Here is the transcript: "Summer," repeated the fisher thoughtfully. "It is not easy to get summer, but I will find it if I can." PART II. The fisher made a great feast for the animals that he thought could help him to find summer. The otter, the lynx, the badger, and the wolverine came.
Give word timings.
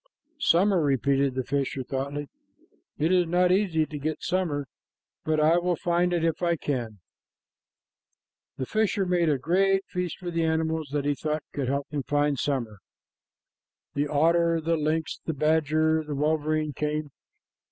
"Summer," 0.39 0.81
repeated 0.81 1.35
the 1.35 1.43
fisher 1.43 1.83
thoughtfully. 1.83 2.27
"It 2.97 3.11
is 3.11 3.27
not 3.27 3.51
easy 3.51 3.85
to 3.85 3.99
get 3.99 4.23
summer, 4.23 4.65
but 5.25 5.39
I 5.39 5.59
will 5.59 5.75
find 5.75 6.11
it 6.11 6.25
if 6.25 6.41
I 6.41 6.55
can." 6.55 6.75
PART 6.75 6.89
II. 6.93 6.97
The 8.57 8.65
fisher 8.65 9.05
made 9.05 9.29
a 9.29 9.37
great 9.37 9.85
feast 9.85 10.17
for 10.17 10.31
the 10.31 10.43
animals 10.43 10.89
that 10.91 11.05
he 11.05 11.13
thought 11.13 11.43
could 11.53 11.67
help 11.67 11.85
him 11.91 12.01
to 12.01 12.07
find 12.09 12.39
summer. 12.39 12.79
The 13.93 14.07
otter, 14.07 14.59
the 14.59 14.75
lynx, 14.75 15.19
the 15.27 15.35
badger, 15.35 15.99
and 15.99 16.09
the 16.09 16.15
wolverine 16.15 16.73
came. 16.73 17.11